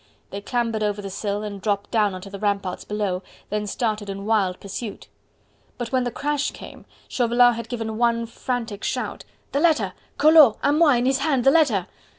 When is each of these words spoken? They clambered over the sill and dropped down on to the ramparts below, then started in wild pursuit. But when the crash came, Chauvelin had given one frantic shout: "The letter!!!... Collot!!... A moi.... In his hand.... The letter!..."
They 0.31 0.41
clambered 0.41 0.81
over 0.81 0.99
the 0.99 1.11
sill 1.11 1.43
and 1.43 1.61
dropped 1.61 1.91
down 1.91 2.15
on 2.15 2.21
to 2.21 2.29
the 2.31 2.39
ramparts 2.39 2.83
below, 2.83 3.21
then 3.51 3.67
started 3.67 4.09
in 4.09 4.25
wild 4.25 4.59
pursuit. 4.59 5.07
But 5.77 5.91
when 5.91 6.05
the 6.05 6.09
crash 6.11 6.49
came, 6.49 6.85
Chauvelin 7.07 7.53
had 7.53 7.69
given 7.69 7.99
one 7.99 8.25
frantic 8.25 8.83
shout: 8.83 9.25
"The 9.51 9.59
letter!!!... 9.59 9.93
Collot!!... 10.17 10.57
A 10.63 10.71
moi.... 10.71 10.95
In 10.97 11.05
his 11.05 11.19
hand.... 11.19 11.43
The 11.43 11.51
letter!..." 11.51 11.85